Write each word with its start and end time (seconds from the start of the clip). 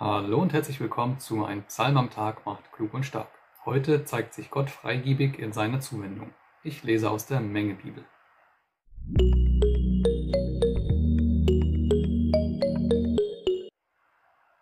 Hallo 0.00 0.40
und 0.40 0.52
herzlich 0.52 0.78
willkommen 0.78 1.18
zu 1.18 1.44
Ein 1.44 1.64
Psalm 1.64 1.96
am 1.96 2.08
Tag 2.08 2.46
macht 2.46 2.70
klug 2.70 2.94
und 2.94 3.02
stark. 3.02 3.26
Heute 3.64 4.04
zeigt 4.04 4.32
sich 4.32 4.48
Gott 4.48 4.70
freigebig 4.70 5.40
in 5.40 5.52
seiner 5.52 5.80
Zuwendung. 5.80 6.32
Ich 6.62 6.84
lese 6.84 7.10
aus 7.10 7.26
der 7.26 7.40
Menge 7.40 7.74
Bibel. 7.74 8.04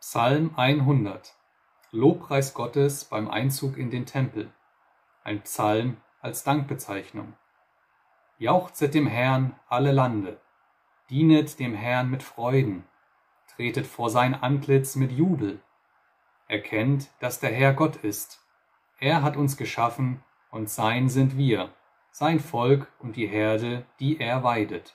Psalm 0.01 0.53
100 0.57 1.35
Lobpreis 1.91 2.55
Gottes 2.55 3.05
beim 3.05 3.29
Einzug 3.29 3.77
in 3.77 3.91
den 3.91 4.07
Tempel. 4.07 4.51
Ein 5.23 5.43
Psalm 5.43 5.99
als 6.23 6.45
Dankbezeichnung. 6.45 7.35
Jauchzet 8.39 8.95
dem 8.95 9.07
Herrn 9.07 9.55
alle 9.69 9.93
Lande, 9.93 10.41
dienet 11.11 11.59
dem 11.59 11.75
Herrn 11.75 12.09
mit 12.09 12.23
Freuden, 12.23 12.85
tretet 13.57 13.87
vor 13.87 14.11
sein 14.11 14.35
Antlitz 14.35 14.97
mit 14.97 15.13
Jubel. 15.13 15.61
Erkennt, 16.47 17.11
dass 17.21 17.41
der 17.41 17.51
Herr 17.51 17.73
Gott 17.73 17.97
ist. 17.97 18.41
Er 19.01 19.23
hat 19.23 19.37
uns 19.37 19.57
geschaffen 19.57 20.23
und 20.51 20.69
sein 20.69 21.09
sind 21.09 21.37
wir, 21.37 21.71
sein 22.11 22.39
Volk 22.39 22.93
und 22.99 23.17
die 23.17 23.27
Herde, 23.27 23.85
die 23.99 24.21
er 24.21 24.45
weidet. 24.45 24.95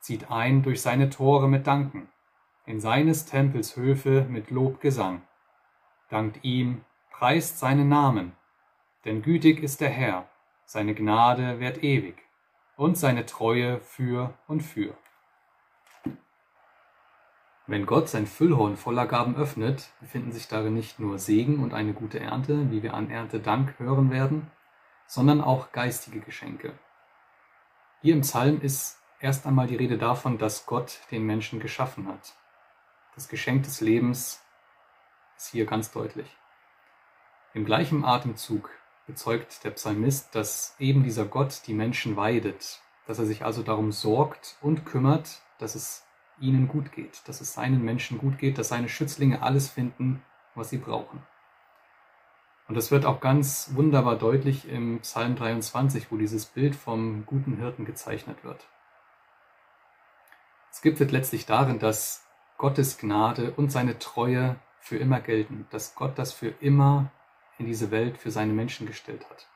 Zieht 0.00 0.30
ein 0.30 0.62
durch 0.62 0.82
seine 0.82 1.10
Tore 1.10 1.48
mit 1.48 1.66
Danken, 1.66 2.08
in 2.66 2.78
seines 2.78 3.24
Tempels 3.24 3.76
Höfe 3.76 4.26
mit 4.28 4.50
Lobgesang. 4.50 5.22
Dankt 6.10 6.44
ihm, 6.44 6.84
preist 7.10 7.58
seinen 7.58 7.88
Namen, 7.88 8.32
denn 9.04 9.22
gütig 9.22 9.62
ist 9.62 9.80
der 9.80 9.90
Herr, 9.90 10.28
seine 10.66 10.94
Gnade 10.94 11.58
währt 11.58 11.82
ewig 11.82 12.16
und 12.76 12.98
seine 12.98 13.24
Treue 13.24 13.80
für 13.80 14.34
und 14.46 14.60
für. 14.60 14.94
Wenn 17.68 17.84
Gott 17.84 18.08
sein 18.08 18.28
Füllhorn 18.28 18.76
voller 18.76 19.06
Gaben 19.06 19.34
öffnet, 19.36 19.90
befinden 20.00 20.30
sich 20.30 20.46
darin 20.46 20.74
nicht 20.74 21.00
nur 21.00 21.18
Segen 21.18 21.62
und 21.62 21.74
eine 21.74 21.94
gute 21.94 22.20
Ernte, 22.20 22.70
wie 22.70 22.84
wir 22.84 22.94
an 22.94 23.10
Erntedank 23.10 23.74
hören 23.78 24.10
werden, 24.10 24.50
sondern 25.08 25.40
auch 25.40 25.72
geistige 25.72 26.20
Geschenke. 26.20 26.72
Hier 28.02 28.14
im 28.14 28.20
Psalm 28.20 28.60
ist 28.60 29.00
erst 29.20 29.46
einmal 29.46 29.66
die 29.66 29.74
Rede 29.74 29.98
davon, 29.98 30.38
dass 30.38 30.66
Gott 30.66 31.00
den 31.10 31.26
Menschen 31.26 31.58
geschaffen 31.58 32.06
hat. 32.06 32.34
Das 33.16 33.28
Geschenk 33.28 33.64
des 33.64 33.80
Lebens 33.80 34.44
ist 35.36 35.48
hier 35.50 35.66
ganz 35.66 35.90
deutlich. 35.90 36.36
Im 37.52 37.64
gleichen 37.64 38.04
Atemzug 38.04 38.70
bezeugt 39.08 39.64
der 39.64 39.70
Psalmist, 39.70 40.34
dass 40.36 40.76
eben 40.78 41.02
dieser 41.02 41.24
Gott 41.24 41.62
die 41.66 41.74
Menschen 41.74 42.16
weidet, 42.16 42.80
dass 43.08 43.18
er 43.18 43.26
sich 43.26 43.44
also 43.44 43.64
darum 43.64 43.90
sorgt 43.90 44.56
und 44.60 44.86
kümmert, 44.86 45.40
dass 45.58 45.74
es 45.74 46.05
ihnen 46.38 46.68
gut 46.68 46.92
geht, 46.92 47.26
dass 47.26 47.40
es 47.40 47.54
seinen 47.54 47.84
Menschen 47.84 48.18
gut 48.18 48.38
geht, 48.38 48.58
dass 48.58 48.68
seine 48.68 48.88
Schützlinge 48.88 49.42
alles 49.42 49.68
finden, 49.68 50.22
was 50.54 50.70
sie 50.70 50.78
brauchen. 50.78 51.22
Und 52.68 52.74
das 52.74 52.90
wird 52.90 53.06
auch 53.06 53.20
ganz 53.20 53.70
wunderbar 53.74 54.16
deutlich 54.16 54.68
im 54.68 55.00
Psalm 55.00 55.36
23, 55.36 56.10
wo 56.10 56.16
dieses 56.16 56.46
Bild 56.46 56.74
vom 56.74 57.24
guten 57.24 57.56
Hirten 57.58 57.84
gezeichnet 57.84 58.42
wird. 58.42 58.66
Es 60.72 60.82
gipfelt 60.82 61.12
letztlich 61.12 61.46
darin, 61.46 61.78
dass 61.78 62.26
Gottes 62.58 62.98
Gnade 62.98 63.52
und 63.52 63.70
seine 63.70 63.98
Treue 63.98 64.56
für 64.80 64.96
immer 64.96 65.20
gelten, 65.20 65.66
dass 65.70 65.94
Gott 65.94 66.18
das 66.18 66.32
für 66.32 66.48
immer 66.60 67.10
in 67.58 67.66
diese 67.66 67.90
Welt 67.90 68.18
für 68.18 68.30
seine 68.30 68.52
Menschen 68.52 68.86
gestellt 68.86 69.28
hat. 69.30 69.48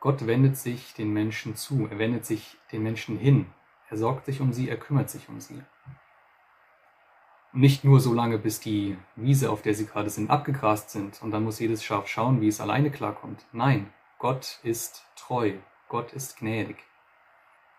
Gott 0.00 0.26
wendet 0.26 0.56
sich 0.56 0.94
den 0.94 1.12
Menschen 1.12 1.54
zu, 1.54 1.86
er 1.88 1.98
wendet 1.98 2.26
sich 2.26 2.58
den 2.72 2.82
Menschen 2.82 3.18
hin, 3.18 3.46
er 3.92 3.98
sorgt 3.98 4.24
sich 4.24 4.40
um 4.40 4.54
sie, 4.54 4.70
er 4.70 4.78
kümmert 4.78 5.10
sich 5.10 5.28
um 5.28 5.38
sie. 5.38 5.62
Nicht 7.52 7.84
nur 7.84 8.00
so 8.00 8.14
lange, 8.14 8.38
bis 8.38 8.58
die 8.58 8.96
Wiese, 9.16 9.50
auf 9.50 9.60
der 9.60 9.74
sie 9.74 9.84
gerade 9.84 10.08
sind, 10.08 10.30
abgegrast 10.30 10.88
sind 10.88 11.20
und 11.22 11.30
dann 11.30 11.44
muss 11.44 11.60
jedes 11.60 11.84
Schaf 11.84 12.08
schauen, 12.08 12.40
wie 12.40 12.48
es 12.48 12.62
alleine 12.62 12.90
klarkommt. 12.90 13.44
Nein, 13.52 13.92
Gott 14.18 14.60
ist 14.62 15.04
treu, 15.14 15.52
Gott 15.90 16.14
ist 16.14 16.38
gnädig. 16.38 16.78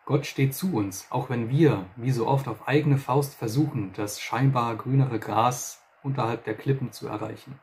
Gott 0.05 0.27
steht 0.27 0.53
zu 0.53 0.75
uns, 0.75 1.07
auch 1.09 1.31
wenn 1.31 1.49
wir, 1.49 1.87
wie 1.95 2.11
so 2.11 2.27
oft, 2.27 2.47
auf 2.47 2.67
eigene 2.67 2.99
Faust 2.99 3.33
versuchen, 3.33 3.91
das 3.93 4.21
scheinbar 4.21 4.75
grünere 4.75 5.17
Gras 5.17 5.81
unterhalb 6.03 6.43
der 6.43 6.53
Klippen 6.53 6.91
zu 6.91 7.07
erreichen. 7.07 7.59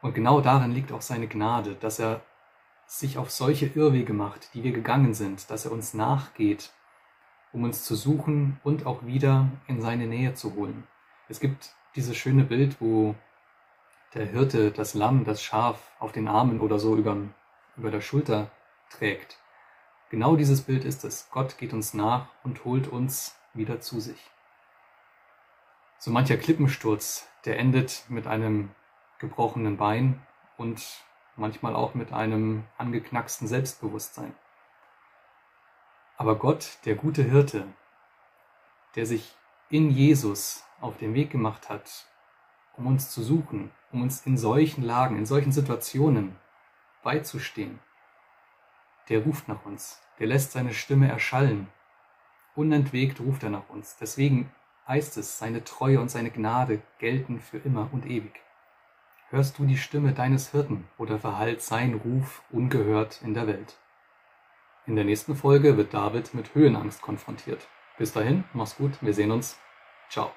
Und 0.00 0.14
genau 0.14 0.40
darin 0.40 0.72
liegt 0.72 0.90
auch 0.90 1.02
seine 1.02 1.28
Gnade, 1.28 1.74
dass 1.74 1.98
er 1.98 2.22
sich 2.86 3.18
auf 3.18 3.30
solche 3.30 3.66
Irrwege 3.66 4.14
macht, 4.14 4.54
die 4.54 4.62
wir 4.62 4.72
gegangen 4.72 5.12
sind, 5.12 5.50
dass 5.50 5.66
er 5.66 5.72
uns 5.72 5.92
nachgeht 5.92 6.72
um 7.52 7.64
uns 7.64 7.84
zu 7.84 7.94
suchen 7.94 8.60
und 8.64 8.86
auch 8.86 9.04
wieder 9.06 9.48
in 9.66 9.80
seine 9.80 10.06
Nähe 10.06 10.34
zu 10.34 10.54
holen. 10.54 10.84
Es 11.28 11.40
gibt 11.40 11.74
dieses 11.94 12.16
schöne 12.16 12.44
Bild, 12.44 12.80
wo 12.80 13.14
der 14.14 14.26
Hirte 14.26 14.70
das 14.70 14.94
Lamm, 14.94 15.24
das 15.24 15.42
Schaf 15.42 15.92
auf 15.98 16.12
den 16.12 16.28
Armen 16.28 16.60
oder 16.60 16.78
so 16.78 16.96
über, 16.96 17.16
über 17.76 17.90
der 17.90 18.00
Schulter 18.00 18.50
trägt. 18.90 19.38
Genau 20.10 20.36
dieses 20.36 20.62
Bild 20.62 20.84
ist 20.84 21.04
es. 21.04 21.28
Gott 21.30 21.58
geht 21.58 21.72
uns 21.72 21.94
nach 21.94 22.28
und 22.44 22.64
holt 22.64 22.88
uns 22.88 23.36
wieder 23.54 23.80
zu 23.80 24.00
sich. 24.00 24.30
So 25.98 26.10
mancher 26.10 26.36
Klippensturz, 26.36 27.26
der 27.44 27.58
endet 27.58 28.04
mit 28.08 28.26
einem 28.26 28.70
gebrochenen 29.18 29.76
Bein 29.76 30.20
und 30.56 30.82
manchmal 31.36 31.74
auch 31.74 31.94
mit 31.94 32.12
einem 32.12 32.64
angeknacksten 32.78 33.48
Selbstbewusstsein. 33.48 34.34
Aber 36.16 36.36
Gott, 36.36 36.78
der 36.84 36.94
gute 36.94 37.22
Hirte, 37.22 37.66
der 38.94 39.06
sich 39.06 39.34
in 39.68 39.90
Jesus 39.90 40.64
auf 40.80 40.96
den 40.96 41.14
Weg 41.14 41.30
gemacht 41.30 41.68
hat, 41.68 42.06
um 42.76 42.86
uns 42.86 43.10
zu 43.10 43.22
suchen, 43.22 43.70
um 43.92 44.02
uns 44.02 44.24
in 44.26 44.38
solchen 44.38 44.82
Lagen, 44.82 45.16
in 45.16 45.26
solchen 45.26 45.52
Situationen 45.52 46.36
beizustehen, 47.02 47.80
der 49.08 49.22
ruft 49.24 49.48
nach 49.48 49.64
uns, 49.64 50.00
der 50.18 50.26
lässt 50.26 50.52
seine 50.52 50.72
Stimme 50.72 51.08
erschallen. 51.08 51.68
Unentwegt 52.54 53.20
ruft 53.20 53.42
er 53.42 53.50
nach 53.50 53.68
uns. 53.68 53.96
Deswegen 53.98 54.50
heißt 54.88 55.18
es, 55.18 55.38
seine 55.38 55.62
Treue 55.64 56.00
und 56.00 56.10
seine 56.10 56.30
Gnade 56.30 56.80
gelten 56.98 57.40
für 57.40 57.58
immer 57.58 57.88
und 57.92 58.06
ewig. 58.06 58.40
Hörst 59.28 59.58
du 59.58 59.66
die 59.66 59.76
Stimme 59.76 60.12
deines 60.12 60.52
Hirten 60.52 60.88
oder 60.98 61.18
verhallt 61.18 61.60
sein 61.60 61.94
Ruf 61.94 62.42
ungehört 62.50 63.20
in 63.22 63.34
der 63.34 63.46
Welt? 63.46 63.76
In 64.86 64.94
der 64.94 65.04
nächsten 65.04 65.34
Folge 65.34 65.76
wird 65.76 65.92
David 65.94 66.32
mit 66.32 66.54
Höhenangst 66.54 67.02
konfrontiert. 67.02 67.66
Bis 67.98 68.12
dahin, 68.12 68.44
mach's 68.52 68.76
gut, 68.76 68.92
wir 69.00 69.14
sehen 69.14 69.32
uns. 69.32 69.58
Ciao. 70.10 70.30